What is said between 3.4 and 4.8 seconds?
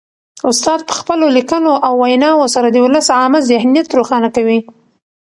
ذهنیت روښانه کوي.